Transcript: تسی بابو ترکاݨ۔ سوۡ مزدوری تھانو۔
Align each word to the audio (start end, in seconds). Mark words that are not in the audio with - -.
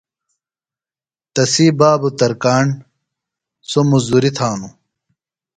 تسی 1.33 1.65
بابو 1.79 2.09
ترکاݨ۔ 2.19 2.65
سوۡ 3.69 3.85
مزدوری 3.91 4.31
تھانو۔ 4.37 4.69